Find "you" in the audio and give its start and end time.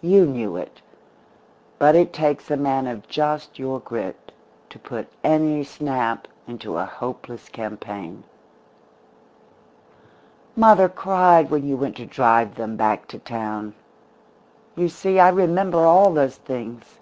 0.00-0.24, 11.66-11.76, 14.74-14.88